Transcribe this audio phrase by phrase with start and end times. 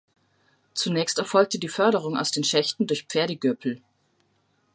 [0.73, 3.83] Zunächst erfolgte die Förderung aus den Schächten durch Pferdegöpel.